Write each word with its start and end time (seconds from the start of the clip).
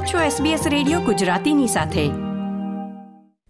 આપ 0.00 0.06
છો 0.06 0.44
SBS 0.44 0.58
radio 0.68 1.00
ગુજરાતીની 1.00 1.66
સાથે. 1.66 2.08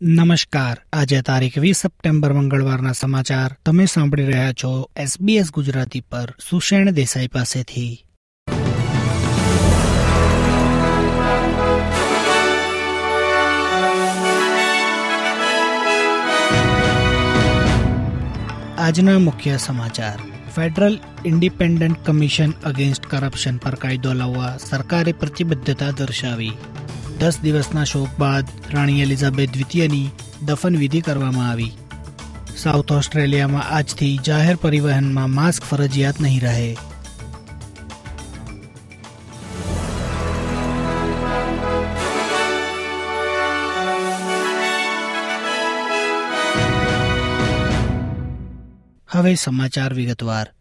નમસ્કાર. 0.02 0.76
આજે 0.92 1.22
તારીખ 1.22 1.58
વીસ 1.58 1.76
સપ્ટેમ્બર 1.76 2.32
મંગળવારના 2.32 2.92
સમાચાર 2.92 3.56
તમે 3.66 3.86
સાંભળી 3.86 4.24
રહ્યા 4.24 4.52
છો 4.52 4.90
SBS 5.02 5.50
ગુજરાતી 5.54 6.00
પર 6.00 6.34
સુષેણ 6.50 6.90
દેસાઈ 6.90 7.28
પાસેથી. 7.28 8.06
આજના 18.78 19.18
મુખ્ય 19.18 19.56
સમાચાર. 19.56 20.18
Federal 20.56 20.98
Independent 21.26 22.06
Commission 22.06 22.50
Against 22.50 23.06
Corruption 23.06 23.56
પર 23.56 23.74
કાયદો 23.74 24.12
લાવવા 24.12 24.56
સરકારે 24.56 25.12
પ્રતિબદ્ધતા 25.12 25.90
દર્શાવી. 25.90 26.52
દસ 27.18 27.40
દિવસના 27.42 27.84
શોક 27.84 28.08
બાદ 28.18 28.46
રાણી 28.72 29.02
એલિઝાબેથ 29.02 29.52
દ્વિતીયની 29.52 30.08
દફન 30.42 30.76
વિધિ 30.76 31.00
કરવામાં 31.00 31.50
આવી. 31.50 31.72
સાઉથ 32.56 32.92
ઓસ્ટ્રેલિયામાં 32.92 33.62
આજથી 33.70 34.20
જાહેર 34.26 34.56
પરિવહનમાં 34.56 35.30
માસ્ક 35.30 35.62
ફરજિયાત 35.62 36.20
નહીં 36.20 36.40
રહે. 36.40 36.76
હવે 49.12 49.34
સમાચાર 49.34 49.94
વિગતવાર. 49.94 50.52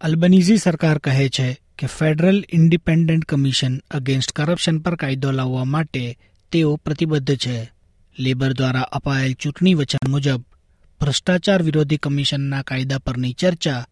અલ્બનીઝી 0.00 0.56
સરકાર 0.56 0.98
કહે 0.98 1.28
છે 1.28 1.60
કે 1.78 1.86
Federal 1.86 2.44
Independent 2.52 3.24
Commission 3.24 3.78
Against 3.90 4.32
Corruption 4.32 4.78
પર 4.78 4.94
કાયદો 4.94 5.30
લાવવા 5.30 5.64
માટે 5.64 6.18
તેઓ 6.52 6.76
પ્રતિબદ્ધ 6.76 7.36
છે. 7.36 7.72
લેબર 8.18 8.52
દ્વારા 8.52 8.80
અપાયેલ 8.80 9.32
ચૂંટણી 9.32 9.74
વચન 9.74 10.10
મુજબ, 10.10 10.44
ભ્રષ્ટાચાર 11.00 11.62
વિરોધી 11.62 11.96
કમિશનના 11.96 12.62
કાયદા 12.62 12.98
પરની 12.98 13.32
ચર્ચા, 13.32 13.86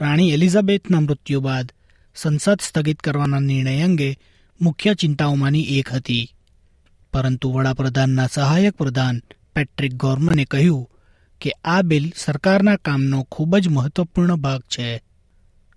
રાણી 0.00 0.30
એલિઝાબેથના 0.30 1.00
મૃત્યુ 1.00 1.40
બાદ 1.40 1.72
સંસદ 2.14 2.60
સ્થગિત 2.60 3.00
કરવાના 3.00 3.38
નિર્ણય 3.38 3.82
અંગે 3.82 4.18
મુખ્ય 4.60 4.94
ચિંતાઓમાંની 4.94 5.62
એક 5.62 5.92
હતી. 5.92 6.34
પરંતુ 7.12 7.52
વડાપ્રધાનના 7.52 8.26
સહાયક 8.26 8.74
પ્રધાન 8.74 9.22
પેટ્રિક 9.56 9.94
ગોર્મને 9.94 10.44
કહ્યું 10.44 10.89
કે 11.40 11.50
આ 11.64 11.82
બિલ 11.82 12.12
સરકારના 12.16 12.76
કામનો 12.76 13.22
ખૂબ 13.22 13.56
જ 13.56 13.68
મહત્વપૂર્ણ 13.68 14.36
ભાગ 14.36 14.60
છે 14.60 14.96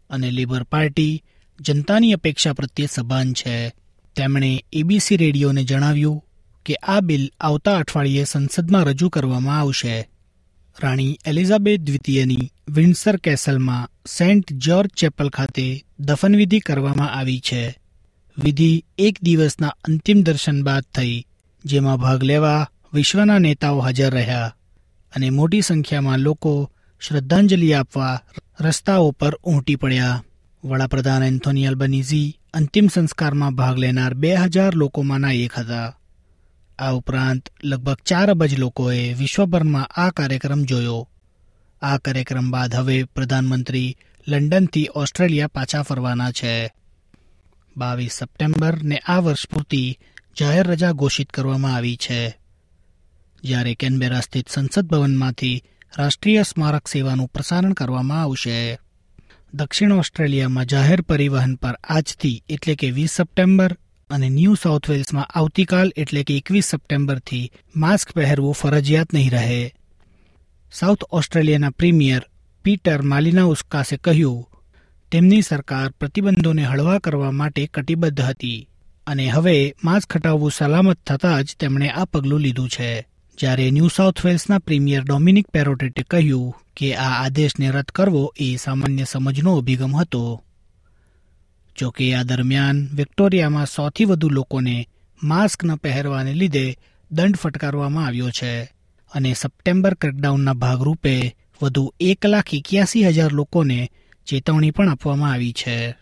અને 0.10 0.32
લિબર 0.32 0.64
પાર્ટી 0.64 1.24
જનતાની 1.60 2.14
અપેક્ષા 2.14 2.54
પ્રત્યે 2.54 2.88
સભાન 2.92 3.34
છે. 3.34 3.74
તેમણે 4.16 4.66
એબીસી 4.74 5.18
રેડિયોને 5.18 5.64
જણાવ્યું 5.64 6.24
કે 6.66 6.74
આ 6.76 7.00
બિલ 7.00 7.32
આવતા 7.42 7.78
અઠવાડિયે 7.78 8.24
સંસદમાં 8.24 8.84
રજૂ 8.84 9.10
કરવામાં 9.10 9.60
આવશે. 9.60 10.10
રાણી 10.84 11.20
એલિઝાબેથ 11.26 11.80
દ્વિતીયની 11.80 12.52
વિન્સર 12.70 13.16
કેસલમાં 13.18 13.90
સેન્ટ 14.08 14.54
જ્યોર્જ 14.54 14.90
ચેપલ 14.90 15.30
ખાતે 15.30 15.86
દફનવિધિ 16.00 16.60
કરવામાં 16.60 17.12
આવી 17.12 17.40
છે. 17.40 17.76
વિધિ 18.38 18.86
એક 18.98 19.16
દિવસના 19.22 19.68
અંતિમ 19.68 20.22
દર્શન 20.22 20.64
બાદ 20.64 20.84
થઈ, 20.96 21.26
જેમાં 21.66 21.98
ભાગ 21.98 22.24
લેવા 22.24 22.70
વિશ્વના 22.94 23.40
નેતાઓ 23.40 23.80
હાજર 23.80 24.14
રહ્યા. 24.14 24.56
અને 25.16 25.30
મોટી 25.30 25.62
સંખ્યામાં 25.62 26.20
લોકો 26.20 26.72
શ્રદ્ધાંજલિ 27.08 27.74
આપવા 27.74 28.22
રસ્તાઓ 28.62 29.12
પર 29.12 29.40
ઉમટી 29.44 29.76
પડ્યા. 29.76 30.24
વડાપ્રધાન 30.64 31.24
એન્થોની 31.24 31.68
અલ્બનીઝી 31.68 32.40
અંતિમ 32.54 32.88
સંસ્કારમાં 32.88 33.56
ભાગ 33.56 33.78
લેનાર 33.78 34.14
બે 34.14 34.36
હજાર 34.36 34.76
લોકોમાંના 34.76 35.32
એક 35.32 35.54
હતા. 35.54 35.98
આ 36.80 36.92
ઉપરાંત 36.92 37.50
લગભગ 37.64 37.98
ચાર 38.06 38.30
અબજ 38.30 38.60
લોકોએ 38.60 39.14
વિશ્વભરમાં 39.14 39.86
આ 39.86 40.10
કાર્યક્રમ 40.10 40.64
જોયો. 40.64 41.10
આ 41.82 41.98
કાર્યક્રમ 41.98 42.52
બાદ 42.52 42.76
હવે 42.76 43.04
પ્રધાનમંત્રી 43.04 43.98
લંડનથી 44.28 44.90
ઓસ્ટ્રેલિયા 44.96 45.48
પાછા 45.48 45.82
ફરવાના 45.82 46.32
છે. 46.32 46.74
બાવીસ 47.78 48.12
સપ્ટેમ્બરને 48.12 48.98
આ 48.98 49.20
વર્ષ 49.20 49.48
પૂરતી 49.50 50.00
જાહેર 50.40 50.68
રજા 50.68 50.92
ઘોષિત 50.92 51.30
કરવામાં 51.30 51.76
આવી 51.76 51.96
છે. 51.96 52.38
જ્યારે 53.44 53.76
કેનબેરા 53.76 54.20
સ્થિત 54.20 54.50
સંસદ 54.50 54.86
ભવનમાંથી 54.86 55.64
રાષ્ટ્રીય 55.98 56.44
સ્મારક 56.44 56.88
સેવાનું 56.88 57.28
પ્રસારણ 57.28 57.74
કરવામાં 57.74 58.22
આવશે. 58.22 58.80
દક્ષિણ 59.54 59.92
ઓસ્ટ્રેલિયામાં 59.92 60.66
જાહેર 60.66 61.02
પરિવહન 61.02 61.56
પર 61.56 61.78
આજથી 61.90 62.44
એટલે 62.50 62.76
કે 62.76 62.92
વીસ 62.92 63.12
સપ્ટેમ્બર 63.12 63.78
અને 64.10 64.30
ન્યૂ 64.30 64.56
સાઉથ 64.56 64.90
વેલ્સમાં 64.90 65.26
આવતીકાલ 65.26 65.94
એટલે 65.98 66.24
કે 66.24 66.38
એકવીસ 66.38 66.66
સપ્ટેમ્બરથી 66.66 67.52
માસ્ક 67.76 68.12
પહેરવું 68.12 68.54
ફરજિયાત 68.54 69.14
નહીં 69.14 69.32
રહે. 69.32 69.74
સાઉથ 70.74 71.04
ઓસ્ટ્રેલિયાના 71.12 71.70
પ્રીમિયર 71.70 72.22
પીટર 72.64 73.02
માલિના 73.02 73.44
ઉસ્કાસે 73.44 73.98
કહ્યું, 73.98 74.50
તેમની 75.12 75.42
સરકાર 75.42 75.90
પ્રતિબંધોને 75.90 76.64
હળવા 76.64 77.00
કરવા 77.00 77.32
માટે 77.32 77.68
કટિબદ્ધ 77.68 78.22
હતી 78.22 78.70
અને 79.08 79.28
હવે 79.28 79.76
માસ્ક 79.84 80.18
હટાવવું 80.18 80.52
સલામત 80.52 81.00
થતાં 81.08 81.44
જ 81.44 81.56
તેમણે 81.60 81.90
આ 81.90 82.06
પગલું 82.06 82.40
લીધું 82.40 82.70
છે. 82.70 83.13
જ્યારે 83.38 83.72
ન્યૂ 83.72 83.88
સાઉથ 83.88 84.26
વેલ્સના 84.26 84.60
પ્રીમિયર 84.60 85.04
ડોમિનિક 85.04 85.48
પેરોટેટે 85.48 86.04
કહ્યું 86.04 86.54
કે 86.78 86.96
આ 86.96 87.26
આદેશને 87.26 87.72
રદ 87.72 87.84
કરવો 87.84 88.34
એ 88.40 88.56
સામાન્ય 88.56 89.04
સમજનો 89.04 89.58
અભિગમ 89.58 89.96
હતો. 89.96 90.44
જોકે 91.80 92.16
આ 92.16 92.24
દરમિયાન 92.24 92.88
વિક્ટોરિયામાં 92.94 93.66
સૌથી 93.66 94.06
વધુ 94.06 94.30
લોકોને 94.30 94.90
માસ્ક 95.24 95.66
ન 95.66 95.76
પહેરવાને 95.76 96.34
લીધે 96.34 96.78
દંડ 97.12 97.36
ફટકારવામાં 97.36 98.06
આવ્યો 98.06 98.30
છે 98.30 98.64
અને 99.14 99.34
સપ્ટેમ્બર 99.34 99.94
ક્રેકડાઉનના 99.94 100.54
ભાગરૂપે 100.54 101.36
વધુ 101.62 101.94
એક 102.00 102.26
લાખ 102.26 102.54
એક્યાસી 102.54 103.04
હજાર 103.04 103.34
લોકોને 103.34 103.92
ચેતવણી 104.26 104.72
પણ 104.72 104.90
આપવામાં 104.90 105.32
આવી 105.32 105.54
છે. 105.54 105.96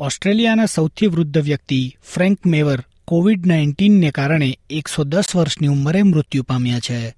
ઓસ્ટ્રેલિયાના 0.00 0.66
સૌથી 0.66 1.06
વૃદ્ધ 1.06 1.38
વ્યક્તિ 1.38 1.96
ફ્રેન્ક 2.02 2.46
મેવર 2.46 2.84
કોવિડ 3.12 3.46
નાઇન્ટીનને 3.46 4.10
કારણે 4.10 4.58
એકસો 4.70 5.04
દસ 5.04 5.24
વર્ષની 5.34 5.66
ઉંમરે 5.66 6.02
મૃત્યુ 6.02 6.42
પામ્યા 6.42 6.80
છે. 6.80 7.10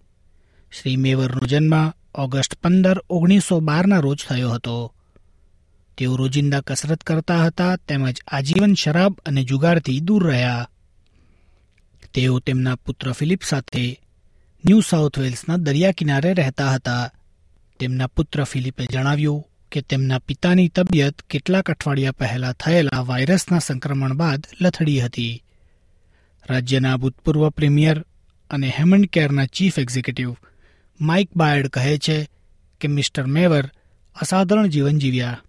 શ્રી 0.81 0.97
મેવરનો 0.97 1.47
જન્મ 1.47 1.93
ઓગસ્ટ 2.15 2.55
પંદર 2.55 3.05
ઓગણીસો 3.10 3.60
બારના 3.60 3.99
રોજ 3.99 4.19
થયો 4.28 4.50
હતો. 4.50 4.94
તેઓ 5.99 6.16
રોજિંદા 6.16 6.60
કસરત 6.60 7.03
કરતા 7.03 7.44
હતા 7.44 7.77
તેમજ 7.77 8.16
આજીવન 8.27 8.75
શરાબ 8.75 9.21
અને 9.27 9.44
જુગારથી 9.44 10.00
દૂર 10.00 10.27
રહ્યા. 10.27 10.69
તેઓ 12.15 12.38
તેમના 12.38 12.75
પુત્ર 12.75 13.12
ફિલિપ 13.12 13.43
સાથે 13.43 14.00
ન્યૂ 14.65 14.81
સાઉથ 14.81 15.19
વેલ્સના 15.19 15.56
દરિયા 15.56 15.93
કિનારે 15.93 16.34
રહેતા 16.34 16.71
હતા. 16.71 17.11
તેમના 17.81 18.06
પુત્ર 18.06 18.44
ફિલિપે 18.44 18.87
જણાવ્યું 18.87 19.44
કે 19.72 19.81
તેમના 19.81 20.19
પિતાની 20.19 20.69
તબિયત 20.69 21.22
કેટલાક 21.22 21.71
અઠવાડિયા 21.71 22.12
પહેલા 22.12 22.53
થયેલા 22.53 23.00
વાયરસના 23.00 23.59
સંક્રમણ 23.59 24.15
બાદ 24.15 24.47
લથડી 24.61 25.00
હતી. 25.00 25.44
રાજ્યના 26.50 26.97
ભૂતપૂર્વ 26.97 27.50
પ્રીમિયર 27.50 28.05
અને 28.50 28.69
હેમન્ડ 28.69 29.06
કેરના 29.06 29.47
ચીફ 29.47 29.78
એક્ઝિક્યુટિવ 29.78 30.37
માઇક 31.00 31.31
બાયડ 31.37 31.66
કહે 31.66 31.99
છે 31.99 32.28
કે 32.81 32.88
મિસ્ટર 32.88 33.27
મેવર 33.27 33.71
અસાધારણ 34.21 34.66
જીવન 34.66 34.99
જીવ્યા. 34.99 35.41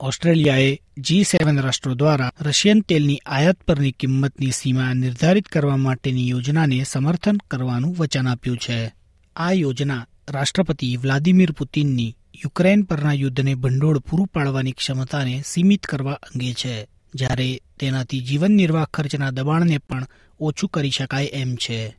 ઓસ્ટ્રેલિયાએ 0.00 0.80
જી 0.98 1.24
સેવન 1.24 1.60
રાષ્ટ્રો 1.60 1.94
દ્વારા 1.94 2.32
રશિયન 2.40 2.80
તેલની 2.80 3.20
આયાત 3.26 3.56
પરની 3.56 3.92
કિંમતની 3.92 4.50
સીમા 4.50 4.92
નિર્ધારિત 4.92 5.48
કરવા 5.48 5.76
માટેની 5.76 6.28
યોજનાને 6.28 6.84
સમર્થન 6.84 7.36
કરવાનું 7.36 7.96
વચન 7.98 8.28
આપ્યું 8.28 8.58
છે. 8.58 8.94
આ 9.36 9.52
યોજના 9.52 10.06
રાષ્ટ્રપતિ 10.28 10.96
વ્લાદિમીર 10.96 11.50
પુતિનની 11.50 12.16
યુક્રેન 12.34 12.82
પરના 12.82 13.12
યુદ્ધને 13.12 13.54
ભંડોળ 13.54 13.98
પૂરું 13.98 14.26
પાડવાની 14.26 14.72
ક્ષમતાને 14.72 15.42
સીમિત 15.46 15.86
કરવા 15.86 16.12
અંગે 16.12 16.52
છે. 16.52 16.93
જ્યારે 17.14 17.62
તેનાથી 17.80 18.20
જીવન 18.20 18.50
નિર્વાહ 18.50 18.84
ખર્ચના 18.84 19.30
દબાણને 19.30 19.78
પણ 19.78 20.06
ઓછું 20.40 20.70
કરી 20.70 20.90
શકાય 20.90 21.24
એમ 21.24 21.54
છે. 21.54 21.96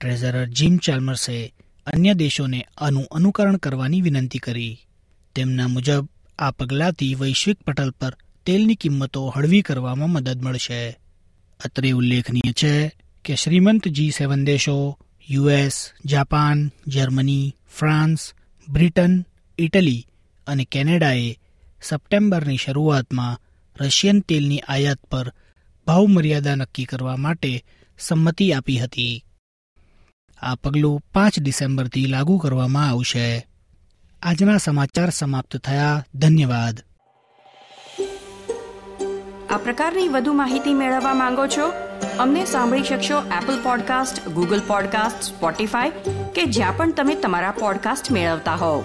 ટ્રેઝરર 0.00 0.46
જીમ 0.46 0.76
ચાલ્મર્સે 0.76 1.54
અન્ય 1.86 2.14
દેશોને 2.14 2.66
આનું 2.76 3.04
અનુકરણ 3.04 3.56
કરવાની 3.56 4.00
વિનંતી 4.00 4.38
કરી. 4.38 4.78
તેમના 5.34 5.68
મુજબ, 5.68 6.08
આ 6.38 6.50
પગલાંથી 6.50 7.14
વૈશ્વિક 7.14 7.62
પટલ 7.62 7.90
પર 7.90 8.16
તેલની 8.46 8.74
કિંમતો 8.74 9.32
હળવી 9.36 9.62
કરવામાં 9.62 10.10
મદદ 10.10 10.42
મળશે. 10.42 10.90
અત્રે 11.64 11.90
ઉલ્લેખનીય 11.90 12.52
છે 12.52 12.92
કે 13.24 13.34
શ્રીમંત 13.34 13.88
જી 13.88 14.10
સેવન 14.10 14.44
દેશો, 14.44 14.98
US, 15.30 15.92
Japan, 16.04 16.70
Germany, 16.86 17.54
France, 17.78 18.34
Britain, 18.68 19.24
Italy 19.58 20.06
અને 20.46 20.64
કેનેડાએ 20.64 21.38
સપ્ટેમ્બરની 21.82 22.56
શરૂઆતમાં 22.56 23.40
રશિયન 23.80 24.20
તેલની 24.20 24.58
આયાત 24.58 24.98
પર 25.10 25.32
ભાવ 25.86 26.06
મર્યાદા 26.06 26.54
નક્કી 26.54 26.84
કરવા 26.84 27.16
માટે 27.16 27.64
સંમતિ 27.98 28.52
આપી 28.52 28.78
હતી. 28.78 29.24
આ 30.42 30.54
પગલું 30.54 31.02
પાંચ 31.14 31.38
ડિસેમ્બરથી 31.40 32.06
લાગુ 32.06 32.38
કરવામાં 32.38 32.88
આવશે. 32.88 33.46
આજના 34.22 34.56
સમાચાર 34.56 35.10
સમાપ્ત 35.10 35.56
થયા. 35.56 36.04
ધન્યવાદ. 36.14 36.80
આ 39.50 39.56
પ્રકારની 39.56 40.08
વધુ 40.08 40.32
માહિતી 40.32 40.74
મેળવવા 40.74 41.14
માંગો 41.14 41.46
છો? 41.46 41.72
અમને 42.18 42.44
સાંભળી 42.44 42.82
શકશો 42.82 43.22
Apple 43.22 43.62
podcast 43.62 44.28
Google 44.28 44.60
podcast 44.66 45.22
Spotify 45.22 45.90
કે 46.34 46.44
જ્યાં 46.44 46.76
પણ 46.76 46.92
તમે 46.92 47.14
તમારા 47.14 47.50
પોડકાસ્ટ 47.50 48.12
મેળવતા 48.12 48.54
હોવ. 48.54 48.84